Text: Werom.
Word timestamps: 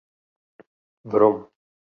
Werom. 1.11 1.37